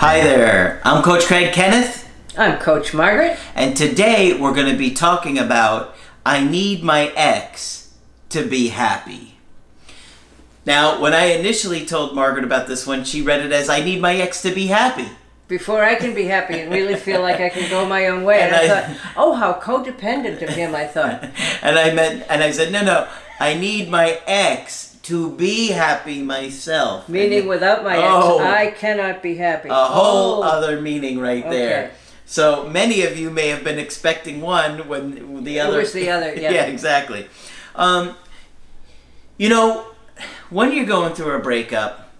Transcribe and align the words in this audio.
Hi 0.00 0.20
there, 0.22 0.80
I'm 0.82 1.02
Coach 1.02 1.24
Craig 1.24 1.52
Kenneth, 1.52 2.08
I'm 2.36 2.58
Coach 2.58 2.94
Margaret. 2.94 3.36
and 3.54 3.76
today 3.76 4.32
we're 4.32 4.54
going 4.54 4.70
to 4.72 4.78
be 4.78 4.92
talking 4.92 5.38
about 5.38 5.94
I 6.24 6.42
need 6.42 6.82
my 6.82 7.12
ex 7.16 7.94
to 8.30 8.46
be 8.46 8.68
happy. 8.68 9.34
Now, 10.64 11.00
when 11.00 11.12
I 11.12 11.26
initially 11.26 11.84
told 11.84 12.14
Margaret 12.14 12.44
about 12.44 12.66
this 12.66 12.86
one, 12.86 13.04
she 13.04 13.20
read 13.22 13.40
it 13.44 13.52
as 13.52 13.68
I 13.68 13.80
need 13.84 14.00
my 14.00 14.16
ex 14.16 14.40
to 14.42 14.54
be 14.54 14.68
happy. 14.68 15.08
Before 15.48 15.82
I 15.84 15.96
can 15.96 16.14
be 16.14 16.24
happy 16.24 16.60
and 16.60 16.72
really 16.72 16.96
feel 16.96 17.20
like 17.20 17.40
I 17.40 17.50
can 17.50 17.68
go 17.68 17.84
my 17.86 18.06
own 18.06 18.22
way. 18.24 18.40
And, 18.40 18.54
And 18.54 18.72
I, 18.72 18.76
I- 18.76 18.82
thought, 18.82 19.12
oh, 19.16 19.34
how 19.34 19.52
codependent 19.54 20.40
of 20.42 20.48
him, 20.50 20.74
I 20.74 20.86
thought. 20.86 21.28
And 21.62 21.78
I 21.78 21.92
meant, 21.92 22.24
and 22.30 22.42
I 22.42 22.52
said, 22.52 22.72
no, 22.72 22.82
no, 22.82 23.06
I 23.38 23.52
need 23.52 23.90
my 23.90 24.18
ex 24.26 24.89
to 25.02 25.30
be 25.36 25.68
happy 25.68 26.22
myself. 26.22 27.08
Meaning 27.08 27.46
without 27.46 27.82
my 27.84 27.96
ex, 27.96 28.04
Oh. 28.06 28.38
I 28.38 28.70
cannot 28.70 29.22
be 29.22 29.36
happy. 29.36 29.68
a 29.70 29.74
whole 29.74 30.42
Oh, 30.42 30.46
other 30.46 30.80
meaning 30.80 31.18
right 31.18 31.48
there. 31.48 31.92
So 32.26 32.68
many 32.68 33.02
of 33.02 33.18
you 33.18 33.30
may 33.30 33.48
have 33.48 33.64
been 33.64 33.78
expecting 33.78 34.40
one 34.40 34.86
when 34.88 35.42
the 35.44 35.56
It 35.58 35.60
other 35.60 35.78
was 35.78 35.92
the 35.92 36.10
other, 36.10 36.34
yeah. 36.36 36.64
exactly. 36.66 37.26
Um, 37.74 38.14
you 39.36 39.48
know, 39.48 39.86
when 40.50 40.72
you're 40.72 40.84
going 40.86 41.14
through 41.14 41.34
a 41.34 41.40
breakup, 41.40 42.10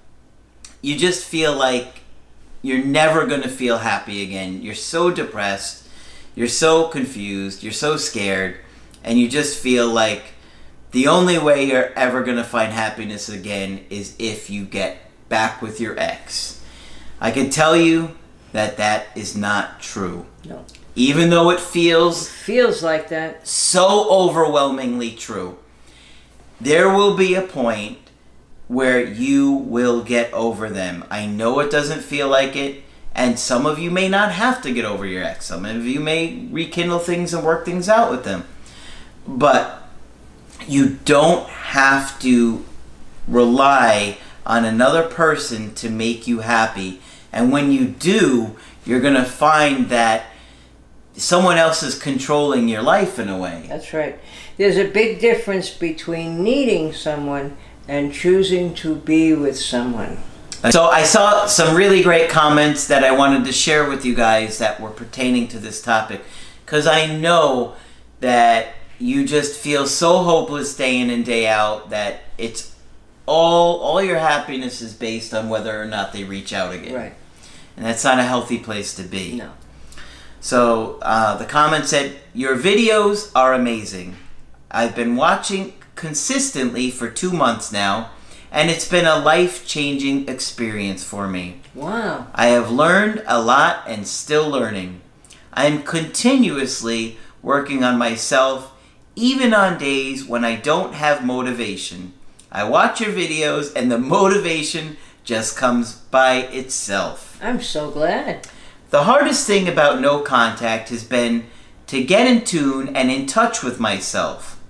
you 0.82 0.96
just 0.96 1.24
feel 1.24 1.54
like 1.54 2.00
you're 2.62 2.82
never 2.84 3.26
going 3.26 3.42
to 3.42 3.48
feel 3.48 3.78
happy 3.78 4.22
again. 4.22 4.62
You're 4.62 4.74
so 4.74 5.10
depressed, 5.10 5.86
you're 6.34 6.48
so 6.48 6.88
confused, 6.88 7.62
you're 7.62 7.72
so 7.72 7.96
scared, 7.96 8.56
and 9.04 9.18
you 9.18 9.28
just 9.28 9.58
feel 9.58 9.86
like 9.88 10.22
the 10.92 11.06
only 11.08 11.38
way 11.38 11.64
you're 11.64 11.92
ever 11.94 12.22
going 12.22 12.36
to 12.36 12.44
find 12.44 12.72
happiness 12.72 13.28
again 13.28 13.84
is 13.90 14.16
if 14.18 14.50
you 14.50 14.64
get 14.64 14.98
back 15.28 15.62
with 15.62 15.80
your 15.80 15.98
ex. 15.98 16.62
I 17.20 17.30
can 17.30 17.50
tell 17.50 17.76
you 17.76 18.16
that 18.52 18.76
that 18.78 19.06
is 19.14 19.36
not 19.36 19.80
true. 19.80 20.26
No. 20.44 20.64
Even 20.96 21.30
though 21.30 21.50
it 21.50 21.60
feels 21.60 22.28
Feels 22.28 22.82
like 22.82 23.08
that. 23.10 23.46
so 23.46 24.08
overwhelmingly 24.10 25.12
true, 25.12 25.58
there 26.60 26.88
will 26.90 27.16
be 27.16 27.34
a 27.34 27.42
point 27.42 27.98
where 28.66 29.04
you 29.04 29.50
will 29.52 30.02
get 30.02 30.32
over 30.32 30.68
them. 30.68 31.04
I 31.10 31.26
know 31.26 31.60
it 31.60 31.70
doesn't 31.70 32.02
feel 32.02 32.28
like 32.28 32.56
it, 32.56 32.82
and 33.14 33.38
some 33.38 33.66
of 33.66 33.78
you 33.78 33.90
may 33.90 34.08
not 34.08 34.32
have 34.32 34.62
to 34.62 34.72
get 34.72 34.84
over 34.84 35.06
your 35.06 35.22
ex. 35.24 35.46
Some 35.46 35.64
of 35.64 35.84
you 35.86 36.00
may 36.00 36.48
rekindle 36.50 36.98
things 36.98 37.32
and 37.32 37.44
work 37.44 37.64
things 37.64 37.88
out 37.88 38.10
with 38.10 38.24
them. 38.24 38.44
But 39.26 39.79
you 40.66 40.98
don't 41.04 41.48
have 41.48 42.18
to 42.20 42.64
rely 43.26 44.18
on 44.46 44.64
another 44.64 45.06
person 45.06 45.74
to 45.74 45.90
make 45.90 46.26
you 46.26 46.40
happy. 46.40 47.00
And 47.32 47.52
when 47.52 47.70
you 47.70 47.86
do, 47.86 48.56
you're 48.84 49.00
going 49.00 49.14
to 49.14 49.24
find 49.24 49.88
that 49.90 50.26
someone 51.14 51.58
else 51.58 51.82
is 51.82 51.98
controlling 51.98 52.68
your 52.68 52.82
life 52.82 53.18
in 53.18 53.28
a 53.28 53.38
way. 53.38 53.66
That's 53.68 53.92
right. 53.92 54.18
There's 54.56 54.76
a 54.76 54.88
big 54.88 55.20
difference 55.20 55.70
between 55.70 56.42
needing 56.42 56.92
someone 56.92 57.56
and 57.86 58.12
choosing 58.12 58.74
to 58.74 58.96
be 58.96 59.34
with 59.34 59.58
someone. 59.58 60.18
So 60.70 60.84
I 60.84 61.04
saw 61.04 61.46
some 61.46 61.74
really 61.74 62.02
great 62.02 62.28
comments 62.28 62.86
that 62.88 63.02
I 63.02 63.12
wanted 63.12 63.44
to 63.46 63.52
share 63.52 63.88
with 63.88 64.04
you 64.04 64.14
guys 64.14 64.58
that 64.58 64.78
were 64.78 64.90
pertaining 64.90 65.48
to 65.48 65.58
this 65.58 65.80
topic 65.80 66.20
because 66.64 66.86
I 66.86 67.06
know 67.06 67.76
that 68.20 68.74
you 69.00 69.24
just 69.26 69.58
feel 69.58 69.86
so 69.86 70.22
hopeless 70.22 70.76
day 70.76 71.00
in 71.00 71.10
and 71.10 71.24
day 71.24 71.48
out 71.48 71.90
that 71.90 72.20
it's 72.38 72.76
all 73.26 73.80
all 73.80 74.02
your 74.02 74.18
happiness 74.18 74.80
is 74.80 74.92
based 74.92 75.32
on 75.34 75.48
whether 75.48 75.80
or 75.80 75.86
not 75.86 76.12
they 76.12 76.24
reach 76.24 76.52
out 76.52 76.74
again. 76.74 76.94
Right. 76.94 77.14
And 77.76 77.84
that's 77.84 78.04
not 78.04 78.18
a 78.18 78.24
healthy 78.24 78.58
place 78.58 78.94
to 78.96 79.02
be. 79.02 79.36
No. 79.36 79.52
So 80.40 80.98
uh, 81.02 81.36
the 81.36 81.44
comment 81.44 81.86
said, 81.86 82.18
Your 82.34 82.56
videos 82.56 83.30
are 83.34 83.54
amazing. 83.54 84.16
I've 84.70 84.94
been 84.94 85.16
watching 85.16 85.74
consistently 85.94 86.90
for 86.90 87.10
two 87.10 87.30
months 87.30 87.72
now, 87.72 88.10
and 88.50 88.70
it's 88.70 88.88
been 88.88 89.06
a 89.06 89.18
life 89.18 89.66
changing 89.66 90.28
experience 90.28 91.04
for 91.04 91.28
me. 91.28 91.60
Wow. 91.74 92.26
I 92.34 92.48
have 92.48 92.70
learned 92.70 93.22
a 93.26 93.40
lot 93.40 93.84
and 93.86 94.06
still 94.06 94.48
learning. 94.48 95.00
I 95.52 95.66
am 95.66 95.82
continuously 95.82 97.18
working 97.42 97.84
on 97.84 97.98
myself, 97.98 98.72
even 99.20 99.52
on 99.52 99.78
days 99.78 100.24
when 100.24 100.44
I 100.44 100.56
don't 100.56 100.94
have 100.94 101.24
motivation. 101.24 102.14
I 102.50 102.64
watch 102.64 103.00
your 103.00 103.12
videos, 103.12 103.74
and 103.76 103.92
the 103.92 103.98
motivation 103.98 104.96
just 105.22 105.56
comes 105.56 105.94
by 105.94 106.36
itself. 106.36 107.38
I'm 107.42 107.60
so 107.60 107.90
glad. 107.90 108.48
The 108.90 109.04
hardest 109.04 109.46
thing 109.46 109.68
about 109.68 110.00
no 110.00 110.20
contact 110.20 110.88
has 110.88 111.04
been 111.04 111.46
to 111.86 112.02
get 112.02 112.26
in 112.26 112.44
tune 112.44 112.96
and 112.96 113.10
in 113.10 113.26
touch 113.26 113.62
with 113.62 113.78
myself, 113.78 114.60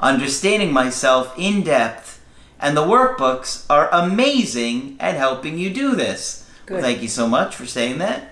understanding 0.00 0.72
myself 0.72 1.34
in 1.36 1.62
depth, 1.62 2.24
and 2.58 2.76
the 2.76 2.84
workbooks 2.84 3.66
are 3.68 3.90
amazing 3.92 4.96
at 4.98 5.16
helping 5.16 5.58
you 5.58 5.68
do 5.68 5.94
this. 5.94 6.48
Well, 6.70 6.80
thank 6.80 7.02
you 7.02 7.08
so 7.08 7.28
much 7.28 7.54
for 7.54 7.66
saying 7.66 7.98
that. 7.98 8.30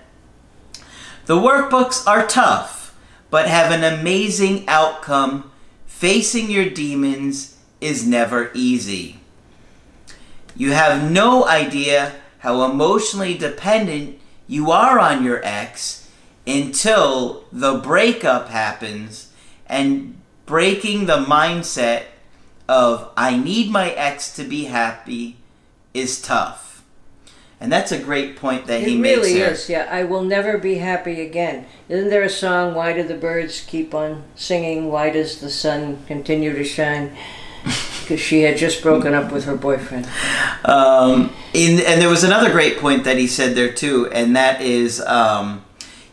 The 1.25 1.37
workbooks 1.37 2.07
are 2.07 2.25
tough, 2.25 2.95
but 3.29 3.47
have 3.47 3.71
an 3.71 3.83
amazing 3.83 4.67
outcome. 4.67 5.51
Facing 5.95 6.51
your 6.51 6.69
demons 6.69 7.55
is 7.79 8.05
never 8.05 8.51
easy. 8.53 9.17
You 10.53 10.73
have 10.73 11.09
no 11.09 11.47
idea 11.47 12.15
how 12.39 12.69
emotionally 12.69 13.37
dependent 13.37 14.19
you 14.45 14.71
are 14.71 14.99
on 14.99 15.23
your 15.23 15.39
ex 15.45 16.11
until 16.45 17.45
the 17.49 17.75
breakup 17.75 18.49
happens 18.49 19.31
and 19.67 20.17
breaking 20.45 21.05
the 21.05 21.23
mindset 21.23 22.03
of 22.67 23.09
I 23.15 23.37
need 23.37 23.71
my 23.71 23.91
ex 23.91 24.35
to 24.35 24.43
be 24.43 24.65
happy 24.65 25.37
is 25.93 26.21
tough. 26.21 26.74
And 27.61 27.71
that's 27.71 27.91
a 27.91 27.97
great 27.97 28.35
point 28.35 28.67
that 28.67 28.81
he 28.81 28.95
It 28.95 28.99
makes 28.99 29.17
really 29.17 29.33
here. 29.33 29.47
is. 29.47 29.69
Yeah, 29.69 29.87
I 29.89 30.03
will 30.03 30.23
never 30.23 30.57
be 30.57 30.75
happy 30.75 31.21
again. 31.21 31.65
Isn't 31.89 32.09
there 32.09 32.21
a 32.23 32.29
song, 32.29 32.75
Why 32.75 32.93
Do 32.93 33.03
the 33.03 33.15
Birds 33.15 33.61
Keep 33.65 33.93
on 33.95 34.23
Singing? 34.35 34.91
Why 34.91 35.09
Does 35.09 35.39
the 35.39 35.49
Sun 35.49 36.03
Continue 36.05 36.53
to 36.53 36.63
Shine? 36.63 37.15
Because 38.01 38.19
she 38.21 38.43
had 38.43 38.55
just 38.55 38.83
broken 38.83 39.15
up 39.15 39.31
with 39.31 39.45
her 39.45 39.55
boyfriend. 39.55 40.07
Um, 40.63 41.33
in, 41.55 41.79
and 41.83 41.99
there 41.99 42.07
was 42.07 42.23
another 42.23 42.51
great 42.51 42.77
point 42.77 43.03
that 43.05 43.17
he 43.17 43.25
said 43.25 43.55
there 43.55 43.73
too, 43.73 44.11
and 44.11 44.35
that 44.35 44.61
is 44.61 45.01
um, 45.01 45.64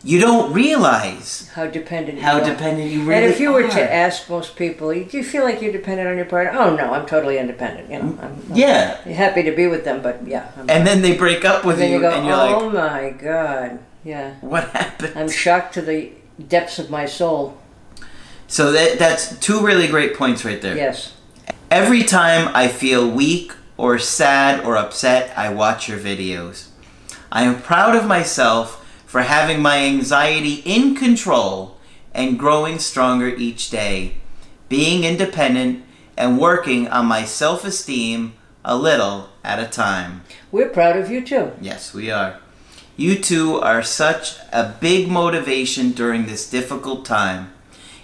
you 0.05 0.19
don't 0.19 0.51
realize 0.51 1.47
How 1.53 1.67
dependent 1.67 2.19
how 2.19 2.37
you 2.37 2.43
are. 2.43 2.45
dependent 2.45 2.91
you 2.91 3.03
really 3.03 3.13
are. 3.13 3.23
and 3.23 3.33
if 3.33 3.39
you 3.39 3.53
were 3.53 3.63
are. 3.63 3.69
to 3.69 3.93
ask 3.93 4.29
most 4.29 4.55
people, 4.57 4.89
do 4.89 5.17
you 5.17 5.23
feel 5.23 5.43
like 5.43 5.61
you're 5.61 5.71
dependent 5.71 6.09
on 6.09 6.17
your 6.17 6.25
partner? 6.25 6.59
Oh 6.59 6.75
no, 6.75 6.93
I'm 6.93 7.05
totally 7.05 7.37
independent. 7.37 7.89
You 7.89 7.99
know, 7.99 8.11
mm, 8.11 8.23
I'm, 8.23 8.51
I'm 8.51 8.55
yeah, 8.55 9.01
happy 9.07 9.43
to 9.43 9.51
be 9.51 9.67
with 9.67 9.85
them, 9.85 10.01
but 10.01 10.25
yeah. 10.27 10.51
I'm, 10.57 10.69
and 10.69 10.85
then 10.85 11.01
they 11.01 11.15
break 11.15 11.45
up 11.45 11.63
with 11.63 11.77
then 11.77 11.89
you, 11.91 11.97
you 11.97 12.01
go, 12.01 12.11
and 12.11 12.25
you're 12.25 12.35
oh 12.35 12.37
like, 12.37 12.55
oh 12.63 12.69
my 12.69 13.09
god, 13.11 13.79
yeah. 14.03 14.33
what 14.41 14.69
happened? 14.69 15.13
I'm 15.15 15.29
shocked 15.29 15.73
to 15.75 15.81
the 15.81 16.11
depths 16.47 16.79
of 16.79 16.89
my 16.89 17.05
soul. 17.05 17.57
so 18.47 18.71
that 18.73 18.99
that's 18.99 19.39
two 19.39 19.65
really 19.65 19.87
great 19.87 20.15
points 20.15 20.43
right 20.43 20.61
there. 20.61 20.75
Yes. 20.75 21.13
Every 21.71 22.03
time 22.03 22.51
I 22.53 22.67
feel 22.67 23.09
weak 23.09 23.53
or 23.77 23.97
sad 23.97 24.63
or 24.65 24.77
upset, 24.77 25.35
I 25.37 25.49
watch 25.49 25.87
your 25.87 25.97
videos. 25.97 26.67
I 27.31 27.43
am 27.43 27.61
proud 27.61 27.95
of 27.95 28.05
myself 28.05 28.82
for 29.13 29.21
having 29.21 29.61
my 29.61 29.77
anxiety 29.77 30.63
in 30.65 30.95
control 30.95 31.77
and 32.15 32.39
growing 32.39 32.79
stronger 32.79 33.27
each 33.27 33.69
day, 33.69 34.15
being 34.69 35.03
independent 35.03 35.85
and 36.17 36.39
working 36.39 36.87
on 36.87 37.05
my 37.05 37.23
self 37.23 37.63
esteem 37.63 38.33
a 38.65 38.75
little 38.75 39.29
at 39.43 39.59
a 39.59 39.67
time. 39.67 40.23
We're 40.51 40.69
proud 40.69 40.97
of 40.97 41.11
you 41.11 41.23
too. 41.23 41.51
Yes, 41.61 41.93
we 41.93 42.09
are. 42.09 42.39
You 42.97 43.13
two 43.21 43.61
are 43.61 43.83
such 43.83 44.37
a 44.51 44.73
big 44.81 45.07
motivation 45.09 45.91
during 45.91 46.25
this 46.25 46.49
difficult 46.49 47.05
time. 47.05 47.53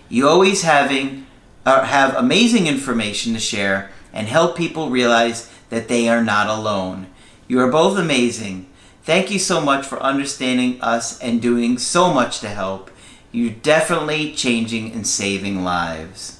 You 0.09 0.27
always 0.27 0.61
having 0.61 1.25
uh, 1.65 1.85
have 1.85 2.13
amazing 2.15 2.67
information 2.67 3.33
to 3.33 3.39
share 3.39 3.89
and 4.13 4.27
help 4.27 4.55
people 4.55 4.91
realize 4.91 5.51
that 5.71 5.87
they 5.87 6.07
are 6.07 6.23
not 6.23 6.45
alone. 6.45 7.07
You 7.47 7.59
are 7.61 7.71
both 7.71 7.97
amazing. 7.97 8.67
Thank 9.03 9.31
you 9.31 9.39
so 9.39 9.61
much 9.61 9.85
for 9.85 10.01
understanding 10.01 10.81
us 10.81 11.19
and 11.19 11.41
doing 11.41 11.77
so 11.77 12.13
much 12.13 12.39
to 12.41 12.49
help. 12.49 12.91
You're 13.31 13.51
definitely 13.51 14.33
changing 14.33 14.91
and 14.91 15.05
saving 15.05 15.63
lives. 15.63 16.39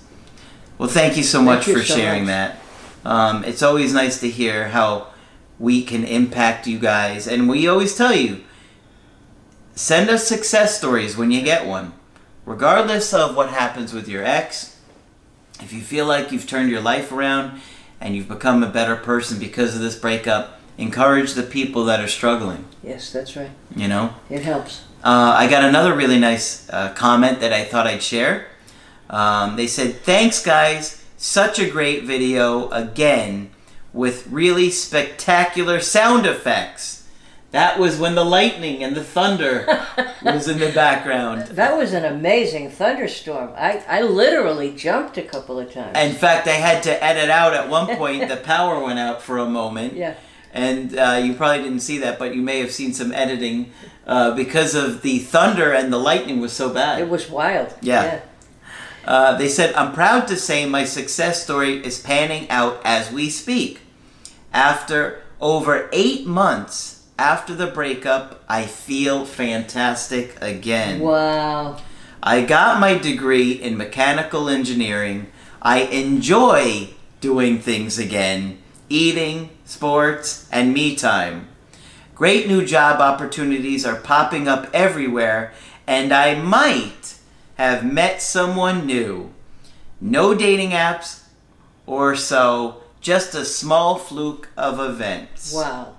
Well, 0.78 0.90
thank 0.90 1.18
you 1.18 1.24
so 1.24 1.42
much 1.42 1.68
you 1.68 1.74
for 1.74 1.84
so 1.84 1.96
sharing 1.96 2.24
much. 2.24 2.30
that. 2.30 2.60
Um, 3.06 3.44
it's 3.44 3.64
always 3.64 3.94
nice 3.94 4.20
to 4.22 4.30
hear 4.30 4.70
how 4.70 5.08
we 5.60 5.84
can 5.84 6.04
impact 6.04 6.68
you 6.68 6.80
guys. 6.80 7.28
And 7.28 7.50
we 7.50 7.68
always 7.68 7.96
tell 7.96 8.16
you 8.16 8.44
send 9.74 10.10
us 10.10 10.28
success 10.28 10.78
stories 10.78 11.18
when 11.18 11.32
you 11.32 11.42
get 11.42 11.66
one. 11.66 11.94
Regardless 12.46 13.14
of 13.14 13.36
what 13.36 13.50
happens 13.50 13.94
with 13.94 14.08
your 14.08 14.24
ex, 14.24 14.78
if 15.62 15.72
you 15.74 15.82
feel 15.82 16.06
like 16.06 16.32
you've 16.32 16.48
turned 16.48 16.70
your 16.70 16.82
life 16.82 17.12
around 17.12 17.62
and 18.02 18.16
you've 18.16 18.28
become 18.28 18.64
a 18.64 18.70
better 18.70 18.96
person 18.96 19.38
because 19.38 19.76
of 19.76 19.82
this 19.82 19.98
breakup, 19.98 20.59
encourage 20.80 21.34
the 21.34 21.44
people 21.44 21.84
that 21.86 22.00
are 22.00 22.08
struggling, 22.08 22.66
Yes, 22.84 23.12
that's 23.12 23.36
right. 23.36 23.52
you 23.76 23.88
know? 23.88 24.14
It 24.30 24.42
helps. 24.44 24.84
Uh, 25.04 25.34
I 25.38 25.48
got 25.50 25.64
another 25.64 25.94
really 25.96 26.20
nice 26.20 26.70
uh, 26.70 26.94
comment 26.94 27.40
that 27.42 27.54
I 27.54 27.64
thought 27.64 27.86
I'd 27.88 28.02
share. 28.04 28.48
Um, 29.10 29.56
they 29.56 29.68
said, 29.68 29.96
Thanks, 29.96 30.44
guys. 30.44 31.06
Such 31.18 31.60
a 31.60 31.70
great 31.70 32.04
video 32.06 32.70
again 32.70 33.50
with 33.92 34.28
really 34.28 34.70
spectacular 34.70 35.80
sound 35.82 36.26
effects. 36.26 37.08
That 37.52 37.80
was 37.80 37.98
when 38.00 38.14
the 38.16 38.24
lightning 38.24 38.84
and 38.84 38.96
the 38.96 39.04
thunder 39.04 39.66
was 40.24 40.48
in 40.48 40.60
the 40.60 40.72
background. 40.72 41.48
That 41.48 41.76
was 41.76 41.94
an 41.94 42.06
amazing 42.06 42.70
thunderstorm. 42.70 43.52
I, 43.58 43.84
I 43.88 44.02
literally 44.04 44.72
jumped 44.76 45.18
a 45.18 45.24
couple 45.24 45.60
of 45.60 45.74
times. 45.74 45.98
In 45.98 46.14
fact, 46.14 46.48
I 46.48 46.52
had 46.52 46.84
to 46.84 47.04
edit 47.04 47.30
out 47.30 47.54
at 47.54 47.68
one 47.68 47.88
point. 47.98 48.30
The 48.30 48.38
power 48.38 48.82
went 48.84 49.00
out 49.00 49.22
for 49.22 49.40
a 49.40 49.46
moment. 49.50 49.94
yeah. 49.94 50.14
And 50.54 50.98
uh, 50.98 51.22
you 51.24 51.34
probably 51.34 51.64
didn't 51.64 51.82
see 51.82 51.98
that, 52.00 52.18
but 52.18 52.36
you 52.36 52.42
may 52.42 52.60
have 52.60 52.72
seen 52.72 52.94
some 52.94 53.12
editing 53.12 53.72
uh, 54.08 54.36
because 54.36 54.76
of 54.76 55.02
the 55.02 55.20
thunder 55.20 55.74
and 55.74 55.94
the 55.94 55.98
lightning 56.00 56.40
was 56.40 56.54
so 56.54 56.74
bad. 56.74 57.02
It 57.02 57.10
was 57.10 57.30
wild. 57.30 57.74
Yeah. 57.82 58.22
Uh, 59.06 59.38
they 59.38 59.48
said, 59.48 59.74
I'm 59.76 59.94
proud 59.94 60.28
to 60.28 60.36
say 60.36 60.66
my 60.66 60.86
success 60.86 61.44
story 61.44 61.84
is 61.84 62.00
panning 62.00 62.50
out 62.50 62.82
as 62.84 63.12
we 63.12 63.30
speak. 63.30 63.80
After 64.54 65.22
over 65.40 65.90
eight 65.94 66.26
months 66.26 67.00
after 67.18 67.54
the 67.54 67.68
breakup, 67.68 68.44
I 68.48 68.66
feel 68.66 69.26
fantastic 69.26 70.38
again. 70.42 71.02
Wow. 71.02 71.78
I 72.24 72.44
got 72.44 72.80
my 72.80 72.98
degree 72.98 73.52
in 73.52 73.78
mechanical 73.78 74.50
engineering. 74.50 75.28
I 75.62 75.82
enjoy 75.82 76.90
doing 77.20 77.60
things 77.60 78.00
again, 78.00 78.60
eating, 78.90 79.50
sports, 79.66 80.48
and 80.52 80.74
me 80.74 80.96
time. 80.96 81.48
Great 82.16 82.48
new 82.48 82.66
job 82.66 83.00
opportunities 83.00 83.86
are 83.86 83.96
popping 83.96 84.48
up 84.48 84.68
everywhere, 84.74 85.54
and 85.88 86.12
I 86.12 86.36
might 86.36 87.18
have 87.56 87.86
met 87.86 88.22
someone 88.22 88.86
new. 88.86 89.32
No 90.02 90.34
dating 90.34 90.72
apps 90.72 91.24
or 91.86 92.16
so, 92.16 92.84
just 93.02 93.34
a 93.34 93.46
small 93.46 93.98
fluke 93.98 94.50
of 94.56 94.80
events. 94.80 95.54
Wow. 95.54 95.96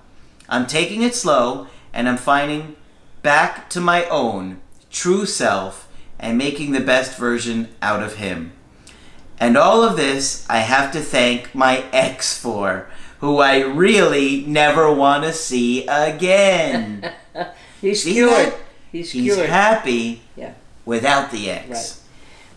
I'm 0.47 0.67
taking 0.67 1.01
it 1.01 1.15
slow 1.15 1.67
and 1.93 2.07
I'm 2.07 2.17
finding 2.17 2.75
back 3.21 3.69
to 3.71 3.81
my 3.81 4.05
own 4.05 4.61
true 4.89 5.25
self 5.25 5.87
and 6.19 6.37
making 6.37 6.71
the 6.71 6.79
best 6.79 7.17
version 7.17 7.69
out 7.81 8.03
of 8.03 8.15
him. 8.15 8.53
And 9.41 9.57
all 9.57 9.83
of 9.83 9.97
this 9.97 10.45
I 10.49 10.59
have 10.59 10.91
to 10.93 11.01
thank 11.01 11.53
my 11.53 11.83
ex 11.91 12.37
for, 12.37 12.87
who 13.19 13.39
I 13.39 13.59
really 13.61 14.45
never 14.45 14.93
want 14.93 15.23
to 15.23 15.33
see 15.33 15.85
again. 15.87 17.11
He's 17.81 18.03
See 18.03 18.13
cured. 18.13 18.31
that? 18.31 18.55
He's, 18.91 19.11
He's 19.11 19.33
cured. 19.35 19.49
happy 19.49 20.21
Yeah. 20.35 20.53
without 20.85 21.31
the 21.31 21.49
ex. 21.49 21.67
Right. 21.69 21.97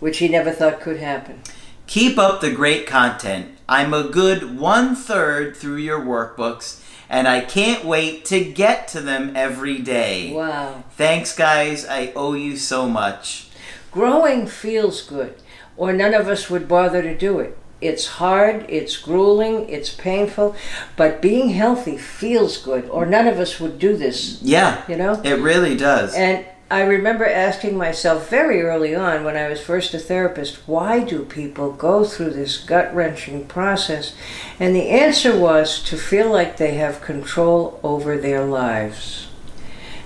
Which 0.00 0.18
he 0.18 0.28
never 0.28 0.50
thought 0.50 0.80
could 0.80 0.98
happen. 1.00 1.40
Keep 1.86 2.18
up 2.18 2.40
the 2.40 2.50
great 2.50 2.86
content. 2.86 3.56
I'm 3.68 3.94
a 3.94 4.04
good 4.08 4.58
one 4.58 4.94
third 4.94 5.56
through 5.56 5.76
your 5.76 6.00
workbooks, 6.00 6.82
and 7.08 7.26
I 7.26 7.40
can't 7.40 7.84
wait 7.84 8.26
to 8.26 8.44
get 8.44 8.88
to 8.88 9.00
them 9.00 9.32
every 9.34 9.78
day. 9.78 10.32
Wow. 10.34 10.84
Thanks, 10.92 11.34
guys. 11.34 11.86
I 11.86 12.12
owe 12.14 12.34
you 12.34 12.56
so 12.58 12.86
much. 12.88 13.48
Growing 13.90 14.46
feels 14.46 15.00
good, 15.02 15.36
or 15.76 15.92
none 15.92 16.14
of 16.14 16.28
us 16.28 16.50
would 16.50 16.68
bother 16.68 17.02
to 17.02 17.16
do 17.16 17.38
it. 17.40 17.56
It's 17.80 18.06
hard, 18.06 18.64
it's 18.68 18.96
grueling, 18.96 19.68
it's 19.68 19.90
painful, 19.92 20.54
but 20.96 21.20
being 21.20 21.50
healthy 21.50 21.98
feels 21.98 22.56
good, 22.56 22.88
or 22.88 23.04
none 23.04 23.26
of 23.26 23.38
us 23.38 23.60
would 23.60 23.78
do 23.78 23.96
this, 23.96 24.40
Yeah, 24.40 24.82
you 24.88 24.96
know? 24.96 25.20
it 25.22 25.38
really 25.40 25.76
does. 25.76 26.14
And 26.14 26.46
I 26.70 26.82
remember 26.82 27.26
asking 27.26 27.76
myself 27.76 28.30
very 28.30 28.62
early 28.62 28.94
on 28.94 29.22
when 29.22 29.36
I 29.36 29.48
was 29.48 29.60
first 29.60 29.92
a 29.92 29.98
therapist, 29.98 30.66
why 30.66 31.00
do 31.00 31.24
people 31.24 31.72
go 31.72 32.04
through 32.04 32.30
this 32.30 32.56
gut 32.56 32.94
wrenching 32.94 33.46
process? 33.46 34.14
And 34.58 34.74
the 34.74 34.88
answer 34.88 35.38
was 35.38 35.82
to 35.84 35.96
feel 35.96 36.32
like 36.32 36.56
they 36.56 36.74
have 36.74 37.02
control 37.02 37.78
over 37.82 38.16
their 38.16 38.44
lives. 38.44 39.28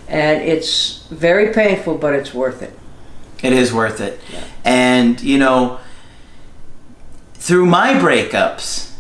And 0.09 0.43
it's 0.43 1.07
very 1.11 1.53
painful, 1.53 1.97
but 1.97 2.15
it's 2.15 2.35
worth 2.35 2.61
it. 2.63 2.78
It 3.43 3.53
is 3.53 3.73
worth 3.73 4.01
it. 4.01 4.21
And, 4.65 5.21
you 5.21 5.39
know, 5.39 5.79
through 7.35 7.67
my 7.67 7.95
breakups, 7.95 8.93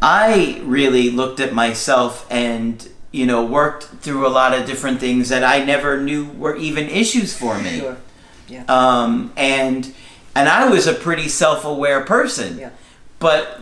I 0.00 0.60
really 0.64 1.10
looked 1.10 1.40
at 1.40 1.52
myself 1.52 2.26
and, 2.30 2.88
you 3.10 3.26
know, 3.26 3.44
worked 3.44 3.84
through 4.02 4.26
a 4.26 4.28
lot 4.28 4.52
of 4.52 4.66
different 4.66 5.00
things 5.00 5.30
that 5.30 5.42
I 5.42 5.64
never 5.64 6.00
knew 6.00 6.26
were 6.26 6.54
even 6.56 6.88
issues 6.88 7.36
for 7.36 7.58
me. 7.58 7.80
Sure. 7.80 7.96
Um, 8.68 9.32
and 9.36 9.94
and 10.34 10.48
I 10.48 10.68
was 10.68 10.86
a 10.86 10.94
pretty 10.94 11.28
self-aware 11.28 12.04
person. 12.04 12.58
Yeah. 12.58 12.70
But 13.18 13.60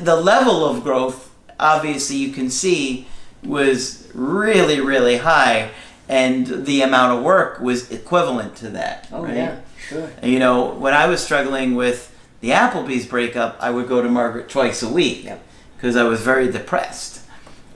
the 0.00 0.16
level 0.16 0.64
of 0.64 0.82
growth, 0.82 1.30
obviously, 1.60 2.16
you 2.16 2.32
can 2.32 2.48
see, 2.48 3.06
was 3.44 4.08
really, 4.14 4.80
really 4.80 5.18
high, 5.18 5.70
and 6.08 6.46
the 6.66 6.82
amount 6.82 7.18
of 7.18 7.24
work 7.24 7.60
was 7.60 7.90
equivalent 7.90 8.56
to 8.56 8.68
that. 8.70 9.08
Oh, 9.12 9.24
right? 9.24 9.34
yeah, 9.36 9.60
sure. 9.88 10.10
And, 10.20 10.30
You 10.32 10.38
know, 10.38 10.70
when 10.74 10.94
I 10.94 11.06
was 11.06 11.22
struggling 11.22 11.74
with 11.74 12.08
the 12.40 12.50
Applebee's 12.50 13.06
breakup, 13.06 13.56
I 13.60 13.70
would 13.70 13.88
go 13.88 14.02
to 14.02 14.08
Margaret 14.08 14.48
twice 14.48 14.82
a 14.82 14.88
week 14.88 15.24
Yep. 15.24 15.42
because 15.76 15.96
I 15.96 16.02
was 16.04 16.20
very 16.22 16.50
depressed, 16.50 17.20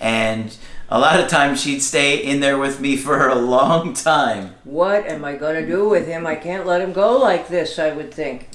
and 0.01 0.57
a 0.89 0.99
lot 0.99 1.19
of 1.21 1.29
times 1.29 1.61
she'd 1.61 1.81
stay 1.81 2.17
in 2.23 2.41
there 2.41 2.59
with 2.59 2.81
me 2.81 2.97
for 2.97 3.29
a 3.29 3.35
long 3.35 3.93
time. 3.95 4.55
What 4.65 5.07
am 5.07 5.25
I 5.25 5.35
going 5.37 5.61
to 5.61 5.67
do 5.67 5.89
with 5.89 6.07
him? 6.07 6.27
I 6.27 6.35
can't 6.37 6.67
let 6.67 6.81
him 6.81 6.93
go 6.93 7.17
like 7.19 7.49
this, 7.49 7.79
I 7.79 7.93
would 7.93 8.13
think. 8.13 8.49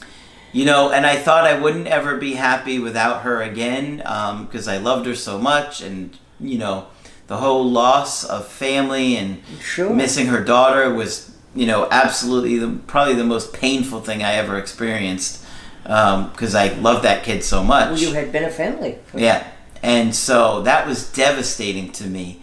You 0.54 0.66
know, 0.66 0.92
and 0.92 1.06
I 1.06 1.16
thought 1.16 1.46
I 1.48 1.58
wouldn't 1.60 1.88
ever 1.88 2.18
be 2.18 2.34
happy 2.34 2.78
without 2.78 3.22
her 3.22 3.42
again 3.42 4.01
um, 4.06 4.46
because 4.46 4.68
I 4.68 4.78
loved 4.78 5.06
her 5.06 5.16
so 5.16 5.38
much, 5.38 5.82
and 5.82 6.18
you 6.42 6.58
know, 6.58 6.88
the 7.32 7.38
whole 7.38 7.64
loss 7.64 8.26
of 8.26 8.46
family 8.46 9.16
and 9.16 9.42
Sure. 9.62 9.90
missing 9.90 10.28
her 10.28 10.44
daughter 10.44 10.94
was, 10.94 11.32
you 11.56 11.66
know, 11.66 11.88
absolutely 11.90 12.58
the, 12.58 12.68
probably 12.88 13.14
the 13.14 13.24
most 13.24 13.54
painful 13.54 14.02
thing 14.02 14.22
I 14.22 14.34
ever 14.34 14.58
experienced 14.58 15.42
um, 15.86 16.30
because 16.32 16.56
I 16.56 16.74
loved 16.74 17.06
that 17.06 17.24
kid 17.24 17.42
so 17.42 17.64
much. 17.64 17.92
Well, 17.92 18.00
you 18.00 18.12
had 18.12 18.34
been 18.34 18.44
a 18.44 18.50
family. 18.50 18.98
Yeah. 19.16 19.48
And 19.82 20.14
so 20.14 20.62
that 20.64 20.86
was 20.86 21.10
devastating 21.10 21.94
to 21.94 22.04
me. 22.04 22.42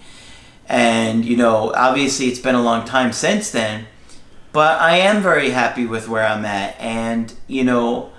And, 0.67 1.23
you 1.23 1.37
know, 1.37 1.71
obviously 1.75 2.29
it's 2.29 2.41
been 2.41 2.55
a 2.55 2.63
long 2.63 2.87
time 2.87 3.13
since 3.13 3.51
then, 3.51 3.89
but 4.53 4.81
I 4.81 4.97
am 4.97 5.21
very 5.21 5.51
happy 5.51 5.85
with 5.85 6.09
where 6.09 6.27
I'm 6.27 6.47
at. 6.47 6.81
And, 6.81 7.35
you 7.47 7.63
know, 7.63 8.11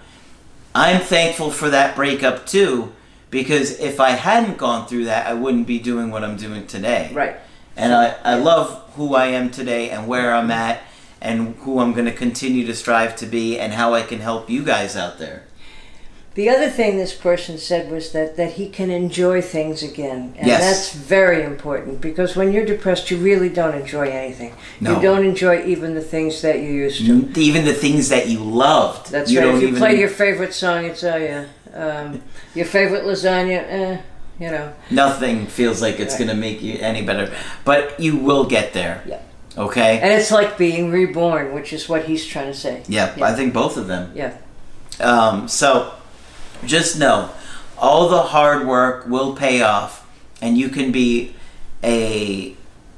I'm 0.75 1.01
thankful 1.01 1.49
for 1.49 1.71
that 1.71 1.95
breakup 1.95 2.45
too, 2.45 2.93
because 3.29 3.79
if 3.79 3.99
I 3.99 4.11
hadn't 4.11 4.57
gone 4.57 4.87
through 4.87 5.05
that, 5.05 5.27
I 5.27 5.33
wouldn't 5.33 5.67
be 5.67 5.79
doing 5.79 6.11
what 6.11 6.23
I'm 6.23 6.35
doing 6.37 6.65
today. 6.67 7.11
Right. 7.13 7.35
And 7.75 7.93
I, 7.93 8.15
I 8.23 8.35
love 8.35 8.91
who 8.95 9.15
I 9.15 9.27
am 9.27 9.51
today 9.51 9.89
and 9.89 10.07
where 10.07 10.33
I'm 10.33 10.51
at 10.51 10.81
and 11.21 11.55
who 11.57 11.79
I'm 11.79 11.93
going 11.93 12.05
to 12.05 12.11
continue 12.13 12.65
to 12.65 12.75
strive 12.75 13.15
to 13.17 13.25
be 13.25 13.59
and 13.59 13.73
how 13.73 13.93
I 13.93 14.01
can 14.01 14.19
help 14.19 14.49
you 14.49 14.63
guys 14.63 14.95
out 14.95 15.19
there. 15.19 15.43
The 16.35 16.47
other 16.49 16.69
thing 16.69 16.97
this 16.97 17.13
person 17.13 17.57
said 17.57 17.91
was 17.91 18.11
that, 18.13 18.37
that 18.37 18.53
he 18.53 18.69
can 18.69 18.89
enjoy 18.91 19.41
things 19.41 19.83
again. 19.83 20.33
And 20.37 20.47
Yes. 20.47 20.61
that's 20.61 20.93
very 20.93 21.43
important 21.43 21.99
because 21.99 22.35
when 22.35 22.53
you're 22.53 22.65
depressed, 22.65 23.11
you 23.11 23.17
really 23.17 23.49
don't 23.49 23.75
enjoy 23.75 24.09
anything. 24.09 24.53
No. 24.79 24.95
You 24.95 25.01
don't 25.01 25.25
enjoy 25.25 25.65
even 25.65 25.95
the 25.95 26.01
things 26.01 26.41
that 26.43 26.59
you 26.59 26.69
used 26.71 27.05
to. 27.05 27.29
Even 27.39 27.65
the 27.65 27.73
things 27.73 28.07
that 28.09 28.27
you 28.29 28.39
loved. 28.39 29.11
That's 29.11 29.29
you 29.31 29.39
right. 29.39 29.55
If 29.55 29.61
you 29.61 29.67
even- 29.69 29.79
play 29.79 29.99
your 29.99 30.07
favorite 30.07 30.53
song, 30.53 30.85
it's, 30.85 31.03
oh 31.03 31.17
yeah. 31.17 31.45
Um, 31.73 32.21
your 32.55 32.65
favorite 32.65 33.03
lasagna, 33.03 33.63
eh, 33.69 33.97
you 34.39 34.49
know. 34.51 34.73
Nothing 34.89 35.45
feels 35.47 35.81
like 35.81 35.99
it's 35.99 36.13
Right. 36.13 36.25
going 36.25 36.29
to 36.29 36.35
make 36.41 36.61
you 36.61 36.77
any 36.79 37.01
better, 37.03 37.31
but 37.65 37.99
you 37.99 38.15
will 38.17 38.45
get 38.45 38.73
there. 38.73 39.03
Yeah. 39.05 39.19
Okay. 39.57 39.99
And 39.99 40.11
it's 40.13 40.31
like 40.31 40.57
being 40.57 40.89
reborn, 40.91 41.53
which 41.53 41.73
is 41.73 41.87
what 41.89 42.05
he's 42.05 42.25
trying 42.25 42.47
to 42.47 42.53
say. 42.57 42.83
Yeah, 42.87 43.13
Yeah. 43.17 43.25
I 43.25 43.33
think 43.33 43.53
both 43.53 43.77
of 43.77 43.87
them. 43.87 44.11
Yeah. 44.15 44.33
Um, 44.99 45.47
so 45.47 45.93
just 46.65 46.97
know 46.97 47.29
all 47.77 48.09
the 48.09 48.21
hard 48.21 48.67
work 48.67 49.07
will 49.07 49.33
pay 49.35 49.61
off 49.61 50.05
and 50.41 50.57
you 50.57 50.69
can 50.69 50.91
be 50.91 51.35
a 51.83 52.55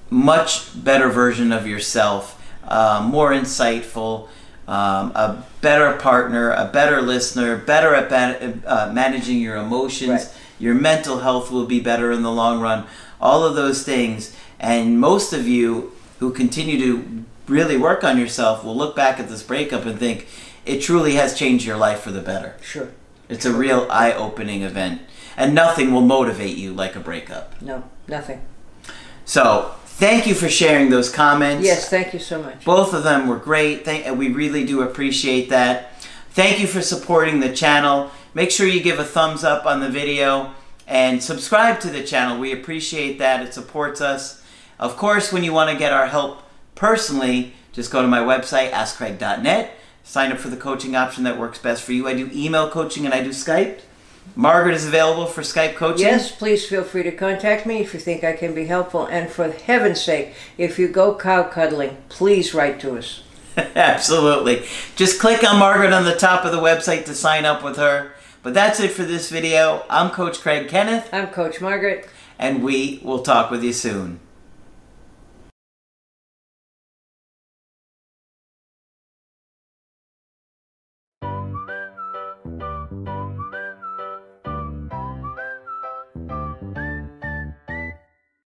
much 0.09 0.83
better 0.83 1.09
version 1.09 1.51
of 1.51 1.65
yourself, 1.67 2.39
uh, 2.67 3.01
more 3.05 3.31
insightful, 3.31 4.27
um, 4.71 5.11
a 5.15 5.43
better 5.59 5.97
partner, 5.97 6.51
a 6.51 6.63
better 6.65 7.01
listener, 7.01 7.57
better 7.57 7.93
at 7.93 8.09
uh, 8.65 8.89
managing 8.93 9.39
your 9.39 9.57
emotions. 9.57 10.09
Right. 10.09 10.33
Your 10.59 10.73
mental 10.75 11.19
health 11.19 11.51
will 11.51 11.65
be 11.65 11.81
better 11.81 12.09
in 12.09 12.21
the 12.21 12.31
long 12.31 12.61
run. 12.61 12.85
All 13.19 13.43
of 13.43 13.55
those 13.55 13.83
things. 13.83 14.33
And 14.61 14.97
most 14.97 15.33
of 15.33 15.45
you 15.45 15.91
who 16.19 16.31
continue 16.31 16.77
to 16.79 17.25
really 17.47 17.75
work 17.75 18.05
on 18.05 18.17
yourself 18.17 18.63
will 18.63 18.77
look 18.77 18.95
back 18.95 19.19
at 19.19 19.27
this 19.27 19.43
breakup 19.43 19.85
and 19.85 19.99
think 19.99 20.27
it 20.65 20.79
truly 20.81 21.15
has 21.15 21.37
changed 21.37 21.65
your 21.65 21.75
life 21.75 21.99
for 21.99 22.11
the 22.11 22.21
better. 22.21 22.55
Sure. 22.61 22.91
It's 23.27 23.45
a 23.45 23.53
real 23.53 23.87
eye 23.89 24.13
opening 24.13 24.61
event. 24.61 25.01
And 25.35 25.53
nothing 25.53 25.91
will 25.91 25.99
motivate 25.99 26.55
you 26.55 26.71
like 26.73 26.95
a 26.95 27.01
breakup. 27.01 27.61
No, 27.61 27.83
nothing. 28.07 28.41
So, 29.25 29.75
thank 30.01 30.25
you 30.25 30.33
for 30.33 30.49
sharing 30.49 30.89
those 30.89 31.11
comments. 31.11 31.63
Yes, 31.63 31.87
thank 31.87 32.11
you 32.11 32.19
so 32.19 32.41
much. 32.41 32.65
Both 32.65 32.95
of 32.95 33.03
them 33.03 33.27
were 33.27 33.37
great. 33.37 33.85
Thank, 33.85 34.07
and 34.07 34.17
we 34.17 34.29
really 34.29 34.65
do 34.65 34.81
appreciate 34.81 35.49
that. 35.51 35.93
Thank 36.31 36.59
you 36.59 36.65
for 36.65 36.81
supporting 36.81 37.39
the 37.39 37.53
channel. 37.53 38.09
Make 38.33 38.49
sure 38.49 38.65
you 38.65 38.81
give 38.81 38.97
a 38.97 39.03
thumbs 39.03 39.43
up 39.43 39.67
on 39.67 39.79
the 39.79 39.89
video 39.89 40.55
and 40.87 41.21
subscribe 41.21 41.79
to 41.81 41.89
the 41.91 42.03
channel. 42.03 42.39
We 42.39 42.51
appreciate 42.51 43.19
that. 43.19 43.45
It 43.45 43.53
supports 43.53 44.01
us. 44.01 44.43
Of 44.79 44.97
course, 44.97 45.31
when 45.31 45.43
you 45.43 45.53
want 45.53 45.69
to 45.69 45.77
get 45.77 45.93
our 45.93 46.07
help 46.07 46.41
personally, 46.73 47.53
just 47.71 47.91
go 47.91 48.01
to 48.01 48.07
my 48.07 48.19
website, 48.19 48.71
askcraig.net. 48.71 49.77
Sign 50.03 50.31
up 50.31 50.39
for 50.39 50.49
the 50.49 50.57
coaching 50.57 50.95
option 50.95 51.25
that 51.25 51.37
works 51.37 51.59
best 51.59 51.83
for 51.83 51.93
you. 51.93 52.07
I 52.07 52.15
do 52.15 52.27
email 52.33 52.71
coaching 52.71 53.05
and 53.05 53.13
I 53.13 53.21
do 53.21 53.29
Skype. 53.29 53.81
Margaret 54.35 54.75
is 54.75 54.85
available 54.87 55.25
for 55.25 55.41
Skype 55.41 55.75
coaching. 55.75 56.05
Yes, 56.05 56.31
please 56.31 56.65
feel 56.65 56.83
free 56.83 57.03
to 57.03 57.11
contact 57.11 57.65
me 57.65 57.79
if 57.81 57.93
you 57.93 57.99
think 57.99 58.23
I 58.23 58.33
can 58.33 58.55
be 58.55 58.65
helpful. 58.65 59.05
And 59.05 59.29
for 59.29 59.51
heaven's 59.51 60.01
sake, 60.01 60.33
if 60.57 60.79
you 60.79 60.87
go 60.87 61.15
cow 61.15 61.43
cuddling, 61.43 61.97
please 62.09 62.53
write 62.53 62.79
to 62.81 62.97
us. 62.97 63.23
Absolutely. 63.57 64.63
Just 64.95 65.19
click 65.19 65.43
on 65.43 65.59
Margaret 65.59 65.91
on 65.91 66.05
the 66.05 66.15
top 66.15 66.45
of 66.45 66.51
the 66.53 66.59
website 66.59 67.05
to 67.05 67.13
sign 67.13 67.43
up 67.45 67.63
with 67.63 67.75
her. 67.77 68.13
But 68.43 68.53
that's 68.53 68.79
it 68.79 68.91
for 68.91 69.03
this 69.03 69.29
video. 69.29 69.83
I'm 69.89 70.09
Coach 70.09 70.39
Craig 70.39 70.69
Kenneth, 70.69 71.09
I'm 71.13 71.27
Coach 71.27 71.59
Margaret. 71.61 72.07
and 72.39 72.63
we 72.63 72.99
will 73.03 73.21
talk 73.21 73.51
with 73.51 73.63
you 73.63 73.73
soon. 73.73 74.19